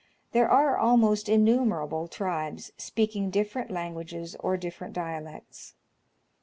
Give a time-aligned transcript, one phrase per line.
[0.31, 5.75] There are, almost, innumerable tribes, speaking different languages or different dialects.